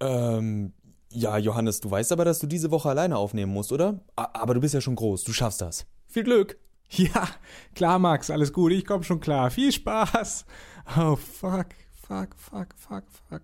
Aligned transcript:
Ähm, 0.00 0.72
ja, 1.10 1.38
Johannes, 1.38 1.80
du 1.80 1.90
weißt 1.90 2.12
aber, 2.12 2.24
dass 2.24 2.38
du 2.38 2.46
diese 2.46 2.70
Woche 2.70 2.88
alleine 2.90 3.16
aufnehmen 3.16 3.52
musst, 3.52 3.72
oder? 3.72 4.00
Aber 4.16 4.54
du 4.54 4.60
bist 4.60 4.74
ja 4.74 4.80
schon 4.80 4.96
groß, 4.96 5.24
du 5.24 5.32
schaffst 5.32 5.60
das. 5.60 5.86
Viel 6.06 6.24
Glück! 6.24 6.58
Ja, 6.88 7.26
klar, 7.74 7.98
Max, 7.98 8.30
alles 8.30 8.52
gut, 8.52 8.70
ich 8.70 8.86
komm 8.86 9.02
schon 9.02 9.18
klar. 9.18 9.50
Viel 9.50 9.72
Spaß! 9.72 10.46
Oh, 10.96 11.16
fuck, 11.16 11.66
fuck, 12.06 12.28
fuck, 12.36 12.68
fuck, 12.76 13.04
fuck. 13.28 13.42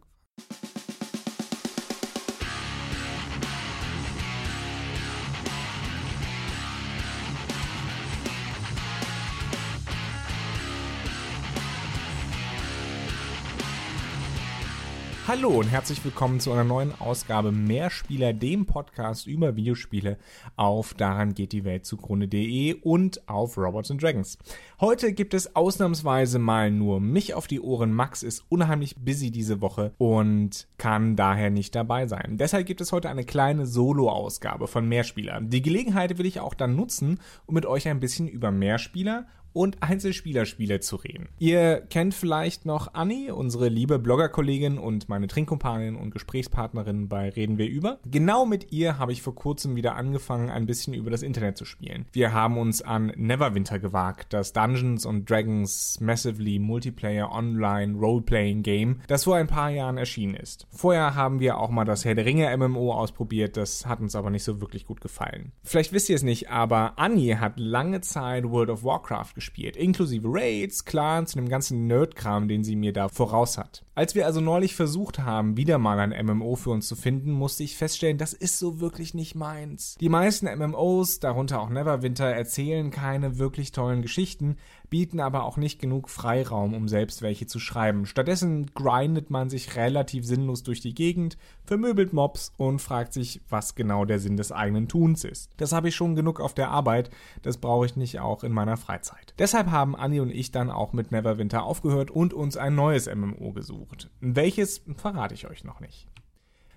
Hallo 15.28 15.50
und 15.50 15.68
herzlich 15.68 16.04
willkommen 16.04 16.40
zu 16.40 16.50
einer 16.50 16.64
neuen 16.64 17.00
Ausgabe 17.00 17.52
Mehrspieler, 17.52 18.32
dem 18.32 18.66
Podcast 18.66 19.28
über 19.28 19.54
Videospiele 19.54 20.18
auf 20.56 20.94
daran 20.94 21.32
geht 21.32 21.52
die 21.52 21.62
Welt 21.62 21.86
zugrunde.de 21.86 22.74
und 22.82 23.28
auf 23.28 23.56
Robots 23.56 23.92
and 23.92 24.02
Dragons. 24.02 24.36
Heute 24.80 25.12
gibt 25.12 25.32
es 25.32 25.54
ausnahmsweise 25.54 26.40
mal 26.40 26.72
nur 26.72 26.98
mich 26.98 27.34
auf 27.34 27.46
die 27.46 27.60
Ohren. 27.60 27.92
Max 27.92 28.24
ist 28.24 28.44
unheimlich 28.48 28.96
busy 28.96 29.30
diese 29.30 29.60
Woche 29.60 29.92
und 29.96 30.66
kann 30.76 31.14
daher 31.14 31.50
nicht 31.50 31.76
dabei 31.76 32.08
sein. 32.08 32.36
Deshalb 32.36 32.66
gibt 32.66 32.80
es 32.80 32.90
heute 32.90 33.08
eine 33.08 33.22
kleine 33.22 33.66
Solo-Ausgabe 33.66 34.66
von 34.66 34.88
Mehrspieler. 34.88 35.40
Die 35.40 35.62
Gelegenheit 35.62 36.18
will 36.18 36.26
ich 36.26 36.40
auch 36.40 36.54
dann 36.54 36.74
nutzen, 36.74 37.20
um 37.46 37.54
mit 37.54 37.64
euch 37.64 37.86
ein 37.86 38.00
bisschen 38.00 38.26
über 38.26 38.50
Mehrspieler 38.50 39.28
und 39.52 39.82
Einzelspielerspiele 39.82 40.80
zu 40.80 40.96
reden. 40.96 41.28
Ihr 41.38 41.80
kennt 41.80 42.14
vielleicht 42.14 42.66
noch 42.66 42.94
Anni, 42.94 43.30
unsere 43.30 43.68
liebe 43.68 43.98
Bloggerkollegin 43.98 44.78
und 44.78 45.08
meine 45.08 45.26
Trinkkompanin 45.26 45.96
und 45.96 46.10
Gesprächspartnerin 46.10 47.08
bei 47.08 47.28
Reden 47.30 47.58
wir 47.58 47.68
über. 47.68 47.98
Genau 48.06 48.46
mit 48.46 48.72
ihr 48.72 48.98
habe 48.98 49.12
ich 49.12 49.22
vor 49.22 49.34
kurzem 49.34 49.76
wieder 49.76 49.96
angefangen, 49.96 50.50
ein 50.50 50.66
bisschen 50.66 50.94
über 50.94 51.10
das 51.10 51.22
Internet 51.22 51.56
zu 51.56 51.64
spielen. 51.64 52.06
Wir 52.12 52.32
haben 52.32 52.58
uns 52.58 52.82
an 52.82 53.12
Neverwinter 53.16 53.78
gewagt, 53.78 54.32
das 54.32 54.52
Dungeons 54.52 55.06
and 55.06 55.28
Dragons 55.28 55.98
Massively 56.00 56.58
Multiplayer 56.58 57.30
Online 57.30 57.98
Roleplaying 57.98 58.62
Game, 58.62 59.00
das 59.06 59.24
vor 59.24 59.36
ein 59.36 59.46
paar 59.46 59.70
Jahren 59.70 59.98
erschienen 59.98 60.34
ist. 60.34 60.66
Vorher 60.70 61.14
haben 61.14 61.40
wir 61.40 61.58
auch 61.58 61.70
mal 61.70 61.84
das 61.84 62.04
Herr 62.04 62.14
der 62.14 62.24
Ringe 62.24 62.56
MMO 62.56 62.92
ausprobiert, 62.92 63.56
das 63.56 63.86
hat 63.86 64.00
uns 64.00 64.16
aber 64.16 64.30
nicht 64.30 64.44
so 64.44 64.60
wirklich 64.60 64.86
gut 64.86 65.00
gefallen. 65.00 65.52
Vielleicht 65.62 65.92
wisst 65.92 66.08
ihr 66.08 66.16
es 66.16 66.22
nicht, 66.22 66.50
aber 66.50 66.98
Anni 66.98 67.36
hat 67.38 67.58
lange 67.58 68.00
Zeit 68.00 68.44
World 68.44 68.70
of 68.70 68.84
Warcraft 68.84 69.34
gespielt, 69.34 69.41
inklusive 69.76 70.28
Raids, 70.30 70.84
Clans 70.84 71.34
und 71.34 71.42
dem 71.42 71.48
ganzen 71.48 71.86
Nerdkram, 71.86 72.48
den 72.48 72.64
sie 72.64 72.76
mir 72.76 72.92
da 72.92 73.08
voraus 73.08 73.58
hat. 73.58 73.84
Als 73.94 74.14
wir 74.14 74.24
also 74.24 74.40
neulich 74.40 74.74
versucht 74.74 75.18
haben, 75.18 75.58
wieder 75.58 75.78
mal 75.78 76.00
ein 76.00 76.26
MMO 76.26 76.56
für 76.56 76.70
uns 76.70 76.88
zu 76.88 76.96
finden, 76.96 77.30
musste 77.30 77.62
ich 77.62 77.76
feststellen, 77.76 78.16
das 78.16 78.32
ist 78.32 78.58
so 78.58 78.80
wirklich 78.80 79.12
nicht 79.12 79.34
meins. 79.34 79.96
Die 80.00 80.08
meisten 80.08 80.46
MMOs, 80.46 81.20
darunter 81.20 81.60
auch 81.60 81.68
Neverwinter, 81.68 82.24
erzählen 82.26 82.90
keine 82.90 83.38
wirklich 83.38 83.70
tollen 83.72 84.00
Geschichten, 84.00 84.56
bieten 84.88 85.20
aber 85.20 85.44
auch 85.44 85.56
nicht 85.56 85.78
genug 85.78 86.08
Freiraum, 86.08 86.74
um 86.74 86.88
selbst 86.88 87.22
welche 87.22 87.46
zu 87.46 87.58
schreiben. 87.58 88.06
Stattdessen 88.06 88.66
grindet 88.74 89.30
man 89.30 89.50
sich 89.50 89.76
relativ 89.76 90.26
sinnlos 90.26 90.62
durch 90.62 90.80
die 90.80 90.94
Gegend, 90.94 91.36
vermöbelt 91.64 92.12
Mobs 92.12 92.52
und 92.56 92.78
fragt 92.78 93.12
sich, 93.12 93.40
was 93.48 93.74
genau 93.74 94.04
der 94.04 94.18
Sinn 94.18 94.36
des 94.36 94.52
eigenen 94.52 94.88
Tuns 94.88 95.24
ist. 95.24 95.50
Das 95.56 95.72
habe 95.72 95.88
ich 95.88 95.96
schon 95.96 96.14
genug 96.14 96.40
auf 96.40 96.54
der 96.54 96.70
Arbeit, 96.70 97.10
das 97.42 97.56
brauche 97.56 97.86
ich 97.86 97.96
nicht 97.96 98.20
auch 98.20 98.44
in 98.44 98.52
meiner 98.52 98.76
Freizeit. 98.76 99.31
Deshalb 99.38 99.70
haben 99.70 99.96
Anni 99.96 100.20
und 100.20 100.30
ich 100.30 100.52
dann 100.52 100.70
auch 100.70 100.92
mit 100.92 101.10
Neverwinter 101.10 101.64
aufgehört 101.64 102.10
und 102.10 102.34
uns 102.34 102.56
ein 102.56 102.74
neues 102.74 103.12
MMO 103.12 103.52
gesucht. 103.52 104.10
Welches 104.20 104.82
verrate 104.96 105.34
ich 105.34 105.48
euch 105.48 105.64
noch 105.64 105.80
nicht. 105.80 106.06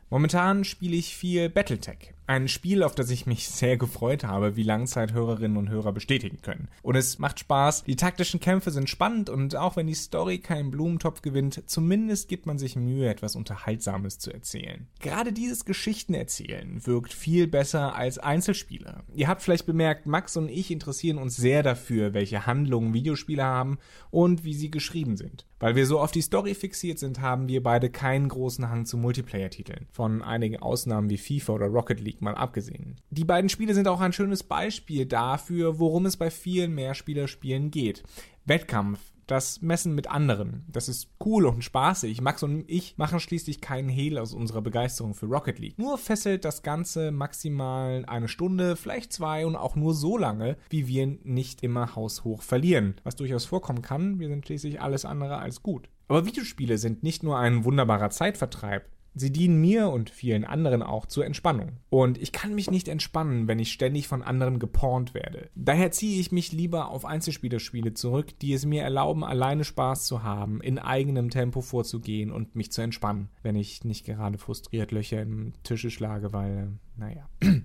Momentan 0.09 0.63
spiele 0.63 0.95
ich 0.95 1.15
viel 1.15 1.49
Battletech. 1.49 2.14
Ein 2.27 2.47
Spiel, 2.47 2.81
auf 2.81 2.95
das 2.95 3.11
ich 3.11 3.27
mich 3.27 3.49
sehr 3.49 3.77
gefreut 3.77 4.23
habe, 4.23 4.55
wie 4.55 4.63
Langzeithörerinnen 4.63 5.57
und 5.57 5.69
Hörer 5.69 5.91
bestätigen 5.91 6.41
können. 6.41 6.69
Und 6.81 6.95
es 6.95 7.19
macht 7.19 7.39
Spaß, 7.39 7.83
die 7.83 7.95
taktischen 7.95 8.39
Kämpfe 8.39 8.71
sind 8.71 8.89
spannend 8.89 9.29
und 9.29 9.55
auch 9.55 9.75
wenn 9.75 9.85
die 9.85 9.93
Story 9.93 10.39
keinen 10.39 10.71
Blumentopf 10.71 11.21
gewinnt, 11.21 11.61
zumindest 11.67 12.27
gibt 12.27 12.47
man 12.47 12.57
sich 12.57 12.75
Mühe, 12.75 13.07
etwas 13.07 13.35
Unterhaltsames 13.35 14.17
zu 14.17 14.33
erzählen. 14.33 14.87
Gerade 15.01 15.33
dieses 15.33 15.65
Geschichtenerzählen 15.65 16.85
wirkt 16.87 17.13
viel 17.13 17.47
besser 17.47 17.95
als 17.95 18.17
Einzelspiele. 18.17 19.03
Ihr 19.13 19.27
habt 19.27 19.43
vielleicht 19.43 19.67
bemerkt, 19.67 20.07
Max 20.07 20.35
und 20.35 20.49
ich 20.49 20.71
interessieren 20.71 21.19
uns 21.19 21.35
sehr 21.35 21.61
dafür, 21.61 22.15
welche 22.15 22.47
Handlungen 22.47 22.95
Videospiele 22.95 23.43
haben 23.43 23.77
und 24.09 24.43
wie 24.43 24.55
sie 24.55 24.71
geschrieben 24.71 25.15
sind. 25.15 25.45
Weil 25.65 25.75
wir 25.75 25.87
so 25.87 25.99
auf 25.99 26.11
die 26.11 26.21
Story 26.21 26.53
fixiert 26.53 26.99
sind, 26.99 27.21
haben 27.21 27.47
wir 27.47 27.63
beide 27.63 27.89
keinen 27.89 28.29
großen 28.29 28.69
Hang 28.69 28.85
zu 28.85 28.97
Multiplayer-Titeln. 28.97 29.87
Von 29.89 30.21
einigen 30.21 30.57
Ausnahmen 30.57 31.09
wie 31.09 31.17
FIFA 31.17 31.53
oder 31.53 31.65
Rocket 31.65 31.99
League 31.99 32.21
mal 32.21 32.35
abgesehen. 32.35 32.97
Die 33.09 33.25
beiden 33.25 33.49
Spiele 33.49 33.73
sind 33.73 33.87
auch 33.87 33.99
ein 33.99 34.13
schönes 34.13 34.43
Beispiel 34.43 35.07
dafür, 35.07 35.79
worum 35.79 36.05
es 36.05 36.17
bei 36.17 36.29
vielen 36.29 36.75
Mehrspielerspielen 36.75 37.71
geht. 37.71 38.03
Wettkampf, 38.45 38.99
das 39.27 39.61
Messen 39.61 39.95
mit 39.95 40.09
anderen. 40.09 40.65
Das 40.67 40.89
ist 40.89 41.09
cool 41.23 41.45
und 41.45 41.63
spaßig. 41.63 42.21
Max 42.21 42.43
und 42.43 42.65
ich 42.67 42.97
machen 42.97 43.19
schließlich 43.19 43.61
keinen 43.61 43.89
Hehl 43.89 44.17
aus 44.17 44.33
unserer 44.33 44.61
Begeisterung 44.61 45.13
für 45.13 45.25
Rocket 45.25 45.59
League. 45.59 45.77
Nur 45.77 45.97
fesselt 45.97 46.45
das 46.45 46.63
Ganze 46.63 47.11
maximal 47.11 48.03
eine 48.07 48.27
Stunde, 48.27 48.75
vielleicht 48.75 49.13
zwei 49.13 49.45
und 49.45 49.55
auch 49.55 49.75
nur 49.75 49.93
so 49.93 50.17
lange, 50.17 50.57
wie 50.69 50.87
wir 50.87 51.07
nicht 51.23 51.63
immer 51.63 51.95
haushoch 51.95 52.41
verlieren. 52.41 52.95
Was 53.03 53.15
durchaus 53.15 53.45
vorkommen 53.45 53.81
kann, 53.81 54.19
wir 54.19 54.29
sind 54.29 54.45
schließlich 54.45 54.81
alles 54.81 55.05
andere 55.05 55.37
als 55.37 55.63
gut. 55.63 55.89
Aber 56.07 56.25
Videospiele 56.25 56.77
sind 56.77 57.03
nicht 57.03 57.23
nur 57.23 57.37
ein 57.37 57.63
wunderbarer 57.63 58.09
Zeitvertreib. 58.09 58.85
Sie 59.17 59.31
dienen 59.31 59.61
mir 59.61 59.87
und 59.89 60.09
vielen 60.09 60.43
anderen 60.43 60.83
auch 60.83 61.05
zur 61.05 61.25
Entspannung. 61.25 61.77
Und 61.89 62.21
ich 62.21 62.33
kann 62.33 62.53
mich 62.53 62.69
nicht 62.69 62.89
entspannen, 62.89 63.47
wenn 63.47 63.59
ich 63.59 63.71
ständig 63.71 64.09
von 64.09 64.21
anderen 64.21 64.59
gepornt 64.59 65.13
werde. 65.13 65.49
Daher 65.55 65.91
ziehe 65.91 66.19
ich 66.19 66.33
mich 66.33 66.51
lieber 66.51 66.89
auf 66.89 67.05
Einzelspielerspiele 67.05 67.93
zurück, 67.93 68.37
die 68.39 68.51
es 68.53 68.65
mir 68.65 68.83
erlauben, 68.83 69.23
alleine 69.23 69.63
Spaß 69.63 70.05
zu 70.05 70.23
haben, 70.23 70.59
in 70.59 70.79
eigenem 70.79 71.29
Tempo 71.29 71.61
vorzugehen 71.61 72.29
und 72.29 72.57
mich 72.57 72.73
zu 72.73 72.81
entspannen, 72.81 73.29
wenn 73.41 73.55
ich 73.55 73.85
nicht 73.85 74.05
gerade 74.05 74.37
frustriert 74.37 74.91
Löcher 74.91 75.21
im 75.21 75.53
Tische 75.63 75.89
schlage, 75.89 76.33
weil, 76.33 76.73
naja. 76.97 77.29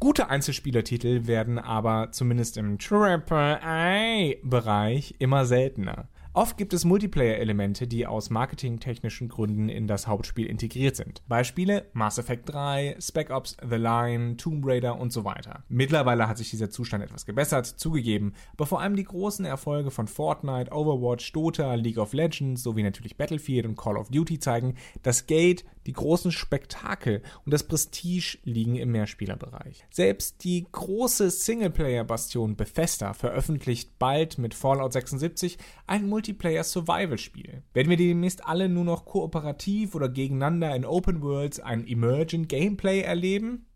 Gute 0.00 0.28
Einzelspielertitel 0.28 1.28
werden 1.28 1.60
aber 1.60 2.10
zumindest 2.10 2.56
im 2.56 2.80
Triple-A-Bereich 2.80 5.14
immer 5.20 5.46
seltener. 5.46 6.08
Oft 6.34 6.56
gibt 6.56 6.72
es 6.72 6.86
Multiplayer-Elemente, 6.86 7.86
die 7.86 8.06
aus 8.06 8.30
marketingtechnischen 8.30 9.28
Gründen 9.28 9.68
in 9.68 9.86
das 9.86 10.06
Hauptspiel 10.06 10.46
integriert 10.46 10.96
sind. 10.96 11.22
Beispiele 11.28 11.90
Mass 11.92 12.16
Effect 12.16 12.48
3, 12.48 12.96
Spec 13.00 13.28
Ops 13.28 13.58
The 13.60 13.76
Line, 13.76 14.38
Tomb 14.38 14.64
Raider 14.64 14.98
und 14.98 15.12
so 15.12 15.26
weiter. 15.26 15.62
Mittlerweile 15.68 16.28
hat 16.28 16.38
sich 16.38 16.48
dieser 16.48 16.70
Zustand 16.70 17.04
etwas 17.04 17.26
gebessert, 17.26 17.66
zugegeben, 17.66 18.32
aber 18.54 18.64
vor 18.64 18.80
allem 18.80 18.96
die 18.96 19.04
großen 19.04 19.44
Erfolge 19.44 19.90
von 19.90 20.08
Fortnite, 20.08 20.72
Overwatch, 20.72 21.30
Dota, 21.32 21.74
League 21.74 21.98
of 21.98 22.14
Legends 22.14 22.62
sowie 22.62 22.82
natürlich 22.82 23.18
Battlefield 23.18 23.66
und 23.66 23.76
Call 23.76 23.98
of 23.98 24.08
Duty 24.08 24.38
zeigen, 24.38 24.76
dass 25.02 25.26
Gate, 25.26 25.66
die 25.86 25.92
großen 25.92 26.30
Spektakel 26.30 27.22
und 27.44 27.52
das 27.52 27.64
Prestige 27.64 28.38
liegen 28.44 28.76
im 28.76 28.92
Mehrspielerbereich. 28.92 29.84
Selbst 29.90 30.44
die 30.44 30.66
große 30.70 31.30
Singleplayer-Bastion 31.30 32.56
Bethesda 32.56 33.14
veröffentlicht 33.14 33.98
bald 33.98 34.38
mit 34.38 34.54
Fallout 34.54 34.92
76 34.92 35.58
ein 35.86 36.08
Multiplayer-Survival-Spiel. 36.22 37.62
Werden 37.72 37.90
wir 37.90 37.96
demnächst 37.96 38.46
alle 38.46 38.68
nur 38.68 38.84
noch 38.84 39.04
kooperativ 39.04 39.94
oder 39.96 40.08
gegeneinander 40.08 40.74
in 40.74 40.84
Open 40.84 41.20
Worlds 41.20 41.58
ein 41.58 41.86
Emergent 41.86 42.48
Gameplay 42.48 43.00
erleben? 43.00 43.66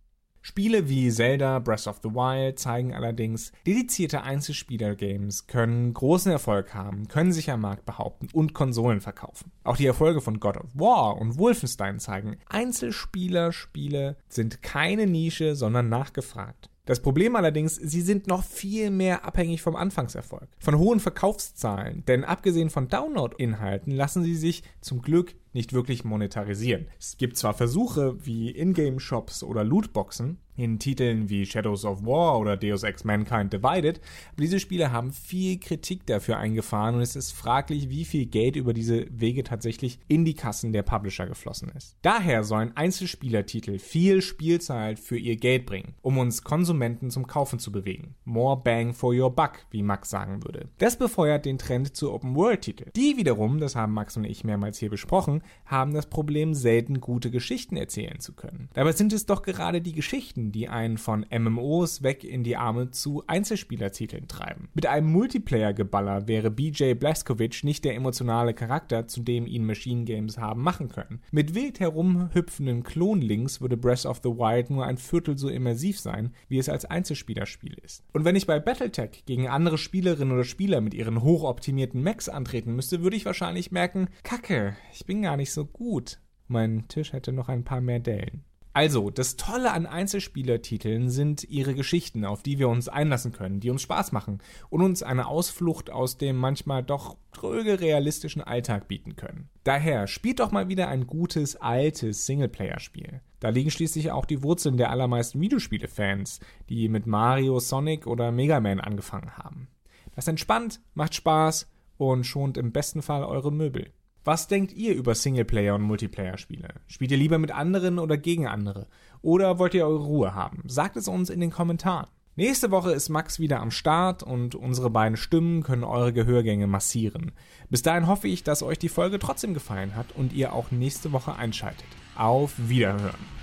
Spiele 0.43 0.89
wie 0.89 1.11
Zelda 1.11 1.59
Breath 1.59 1.89
of 1.89 1.99
the 2.05 2.11
Wild 2.11 2.61
zeigen 2.61 2.95
allerdings, 2.95 3.51
dedizierte 3.67 4.23
Einzelspieler-Games 4.23 5.49
können 5.49 5.93
großen 5.93 6.31
Erfolg 6.31 6.73
haben, 6.73 7.09
können 7.09 7.33
sich 7.33 7.51
am 7.51 7.63
Markt 7.63 7.85
behaupten 7.85 8.29
und 8.33 8.55
Konsolen 8.55 9.01
verkaufen. 9.01 9.51
Auch 9.65 9.77
die 9.77 9.87
Erfolge 9.87 10.21
von 10.21 10.39
God 10.39 10.59
of 10.59 10.71
War 10.75 11.19
und 11.21 11.37
Wolfenstein 11.37 11.99
zeigen, 11.99 12.37
Einzelspieler-Spiele 12.49 14.19
sind 14.29 14.63
keine 14.63 15.09
Nische, 15.09 15.57
sondern 15.57 15.89
nachgefragt. 15.89 16.71
Das 16.87 17.01
Problem 17.01 17.37
allerdings, 17.37 17.75
sie 17.75 18.01
sind 18.01 18.29
noch 18.29 18.45
viel 18.45 18.91
mehr 18.91 19.25
abhängig 19.25 19.61
vom 19.61 19.77
Anfangserfolg, 19.77 20.49
von 20.59 20.79
hohen 20.79 21.01
Verkaufszahlen, 21.01 22.05
denn 22.07 22.25
abgesehen 22.25 22.71
von 22.71 22.89
Download-Inhalten 22.89 23.93
lassen 23.93 24.23
sie 24.23 24.37
sich 24.37 24.63
zum 24.81 25.03
Glück 25.03 25.35
nicht 25.57 25.73
wirklich 25.73 26.05
monetarisieren. 26.05 26.87
Es 27.01 27.17
gibt 27.17 27.37
zwar 27.37 27.55
Versuche 27.55 28.25
wie 28.25 28.51
Ingame-Shops 28.51 29.43
oder 29.43 29.65
Lootboxen 29.65 30.39
in 30.57 30.79
Titeln 30.79 31.29
wie 31.29 31.47
Shadows 31.47 31.85
of 31.85 32.05
War 32.05 32.39
oder 32.39 32.57
Deus 32.57 32.83
Ex 32.83 33.05
Mankind 33.05 33.53
Divided, 33.53 34.01
aber 34.33 34.43
diese 34.43 34.61
Spiele 34.61 34.91
haben 34.91 35.13
viel 35.13 35.59
Kritik 35.59 36.07
dafür 36.07 36.39
eingefahren 36.39 36.95
und 36.95 37.03
es 37.03 37.17
ist 37.17 37.33
fraglich, 37.33 37.91
wie 37.91 38.05
viel 38.05 38.27
Geld 38.27 38.57
über 38.57 38.73
diese 38.73 39.07
Wege 39.11 39.45
tatsächlich 39.45 39.99
in 40.09 40.25
die 40.25 40.35
Kassen 40.35 40.73
der 40.73 40.83
Publisher 40.83 41.27
geflossen 41.27 41.71
ist. 41.77 41.97
Daher 42.03 42.45
sollen 42.45 42.77
Einzelspielertitel 42.77 43.79
viel 43.79 44.23
Spielzeit 44.23 44.99
für 44.99 45.19
ihr 45.19 45.37
Geld 45.37 45.67
bringen, 45.67 45.95
um 46.03 46.19
uns 46.19 46.43
Konsumenten 46.43 47.11
zum 47.11 47.27
Kaufen 47.27 47.59
zu 47.59 47.71
bewegen. 47.71 48.15
More 48.25 48.61
bang 48.63 48.95
for 48.95 49.15
your 49.15 49.31
buck, 49.31 49.67
wie 49.71 49.83
Max 49.83 50.11
sagen 50.11 50.43
würde. 50.45 50.69
Das 50.79 50.99
befeuert 50.99 51.45
den 51.45 51.59
Trend 51.59 51.95
zu 51.95 52.13
Open-World-Titeln. 52.13 52.91
Die 52.97 53.17
wiederum, 53.17 53.59
das 53.59 53.77
haben 53.77 53.93
Max 53.93 54.17
und 54.17 54.25
ich 54.25 54.45
mehrmals 54.45 54.79
hier 54.79 54.91
besprochen, 54.91 55.43
haben 55.65 55.95
das 55.95 56.07
Problem, 56.07 56.55
selten 56.55 57.01
gute 57.01 57.31
Geschichten 57.31 57.77
erzählen 57.77 58.21
zu 58.21 58.33
können. 58.33 58.69
Dabei 58.75 58.93
sind 58.93 59.13
es 59.13 59.27
doch 59.27 59.43
gerade 59.43 59.81
die 59.81 59.93
Geschichten, 59.93 60.53
die 60.53 60.69
einen 60.69 60.99
von 60.99 61.27
MMOs 61.31 62.03
weg 62.03 62.25
in 62.25 62.45
die 62.45 62.57
Arme 62.57 62.91
zu 62.91 63.25
Einzelspielertiteln 63.27 64.29
treiben. 64.29 64.69
Mit 64.75 64.87
einem 64.87 65.11
Multiplayer-Geballer 65.11 66.29
wäre 66.29 66.51
BJ 66.51 66.95
Blazkowicz 66.95 67.65
nicht 67.65 67.85
der 67.85 67.95
emotionale 67.95 68.55
Charakter, 68.55 69.07
zu 69.09 69.23
dem 69.23 69.47
ihn 69.47 69.65
Machine 69.65 70.05
Games 70.05 70.39
haben 70.39 70.63
machen 70.63 70.89
können. 70.89 71.21
Mit 71.31 71.55
wild 71.55 71.81
herumhüpfenden 71.81 72.83
Klonlinks 72.83 73.61
würde 73.61 73.77
Breath 73.77 74.07
of 74.07 74.21
the 74.23 74.31
Wild 74.31 74.71
nur 74.71 74.85
ein 74.87 74.99
Viertel 74.99 75.37
so 75.39 75.49
immersiv 75.49 75.99
sein, 75.99 76.33
wie 76.49 76.59
es 76.59 76.69
als 76.69 76.85
Einzelspielerspiel 76.85 77.77
ist. 77.85 78.03
Und 78.13 78.25
wenn 78.25 78.37
ich 78.37 78.47
bei 78.47 78.59
Battletech 78.61 79.25
gegen 79.27 79.49
andere 79.49 79.79
Spielerinnen 79.79 80.33
oder 80.33 80.45
Spieler 80.45 80.81
mit 80.81 80.95
ihren 80.95 81.23
hochoptimierten 81.23 82.03
Mechs 82.03 82.29
antreten 82.29 82.75
müsste, 82.75 83.03
würde 83.03 83.17
ich 83.17 83.25
wahrscheinlich 83.27 83.73
merken, 83.73 84.09
Kacke, 84.23 84.77
ich 84.93 85.07
bin 85.07 85.23
gar 85.37 85.43
nicht 85.43 85.53
so 85.53 85.67
gut. 85.67 86.19
Mein 86.49 86.89
Tisch 86.89 87.13
hätte 87.13 87.31
noch 87.31 87.51
ein 87.51 87.63
paar 87.63 87.83
mehr 87.83 88.01
Dellen. 88.01 88.45
Also, 88.73 89.11
das 89.11 89.37
Tolle 89.37 89.71
an 89.73 89.85
Einzelspielertiteln 89.85 91.11
sind 91.11 91.45
ihre 91.45 91.75
Geschichten, 91.75 92.25
auf 92.25 92.43
die 92.43 92.59
wir 92.59 92.71
uns 92.71 92.89
einlassen 92.89 93.33
können, 93.33 93.61
die 93.61 93.69
uns 93.69 93.83
Spaß 93.83 94.13
machen 94.13 94.39
und 94.71 94.81
uns 94.81 95.03
eine 95.03 95.27
Ausflucht 95.27 95.91
aus 95.91 96.17
dem 96.17 96.37
manchmal 96.37 96.83
doch 96.83 97.19
tröge 97.33 97.81
realistischen 97.81 98.41
Alltag 98.41 98.89
bieten 98.89 99.17
können. 99.17 99.51
Daher 99.63 100.07
spielt 100.07 100.41
doch 100.41 100.53
mal 100.53 100.71
wieder 100.71 100.89
ein 100.89 101.07
gutes, 101.07 101.57
altes 101.57 102.25
Singleplayer-Spiel. 102.25 103.21
Da 103.41 103.51
liegen 103.51 103.71
schließlich 103.71 104.11
auch 104.11 104.25
die 104.25 104.43
Wurzeln 104.43 104.79
der 104.79 104.91
allermeisten 104.91 105.39
Videospiele-Fans, 105.39 106.41
die 106.71 106.89
mit 106.89 107.07
Mario, 107.07 107.61
Sonic 107.61 108.07
oder 108.07 108.33
Mega 108.33 108.61
Man 108.61 108.81
angefangen 108.81 109.37
haben. 109.37 109.69
Das 110.15 110.29
entspannt, 110.29 110.81
macht 110.95 111.15
Spaß 111.15 111.71
und 111.99 112.25
schont 112.25 112.57
im 112.57 112.73
besten 112.73 113.03
Fall 113.03 113.23
eure 113.23 113.53
Möbel. 113.53 113.93
Was 114.27 114.49
denkt 114.49 114.73
ihr 114.73 114.93
über 114.97 115.15
Singleplayer 115.15 115.77
und 115.77 115.83
Multiplayer-Spiele? 115.83 116.67
Spielt 116.89 117.13
ihr 117.13 117.17
lieber 117.17 117.39
mit 117.39 117.53
anderen 117.53 118.01
oder 118.01 118.17
gegen 118.17 118.49
andere? 118.49 118.89
Oder 119.23 119.61
wollt 119.61 119.73
ihr 119.73 119.87
eure 119.87 120.03
Ruhe 120.03 120.35
haben? 120.35 120.65
Sagt 120.67 120.97
es 120.97 121.07
uns 121.07 121.31
in 121.31 121.39
den 121.39 121.53
Kommentaren. 121.53 122.09
Nächste 122.35 122.73
Woche 122.73 122.91
ist 122.91 123.09
Max 123.09 123.39
wieder 123.39 123.61
am 123.61 123.71
Start 123.71 124.25
und 124.25 124.57
unsere 124.57 124.91
beiden 124.91 125.17
Stimmen 125.17 125.63
können 125.63 125.85
eure 125.85 126.13
Gehörgänge 126.13 126.67
massieren. 126.67 127.31
Bis 127.71 127.83
dahin 127.83 128.09
hoffe 128.09 128.27
ich, 128.27 128.43
dass 128.43 128.65
euch 128.65 128.81
die 128.81 128.89
Folge 128.89 129.21
trotzdem 129.21 129.55
gefallen 129.55 129.95
hat 129.95 130.07
und 130.17 130.33
ihr 130.33 130.53
auch 130.53 130.73
nächste 130.73 131.13
Woche 131.13 131.37
einschaltet. 131.37 131.87
Auf 132.17 132.53
Wiederhören. 132.57 133.36